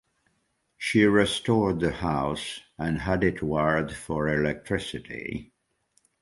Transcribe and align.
She 0.79 1.03
restored 1.05 1.79
the 1.79 1.91
house 1.91 2.61
and 2.75 3.01
had 3.01 3.23
it 3.23 3.43
wired 3.43 3.93
for 3.93 4.29
electricity. 4.29 5.51